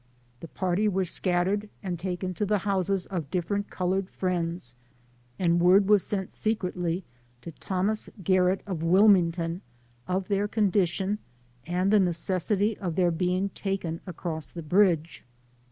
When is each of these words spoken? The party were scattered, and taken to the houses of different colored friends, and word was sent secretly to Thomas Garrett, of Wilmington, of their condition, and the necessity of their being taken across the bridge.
The 0.39 0.47
party 0.47 0.87
were 0.87 1.05
scattered, 1.05 1.69
and 1.83 1.99
taken 1.99 2.33
to 2.33 2.43
the 2.47 2.57
houses 2.57 3.05
of 3.05 3.29
different 3.29 3.69
colored 3.69 4.09
friends, 4.09 4.73
and 5.37 5.59
word 5.61 5.87
was 5.87 6.03
sent 6.03 6.33
secretly 6.33 7.03
to 7.41 7.51
Thomas 7.51 8.09
Garrett, 8.23 8.63
of 8.65 8.81
Wilmington, 8.81 9.61
of 10.07 10.27
their 10.27 10.47
condition, 10.47 11.19
and 11.67 11.91
the 11.93 11.99
necessity 11.99 12.75
of 12.79 12.95
their 12.95 13.11
being 13.11 13.49
taken 13.49 14.01
across 14.07 14.49
the 14.49 14.63
bridge. 14.63 15.23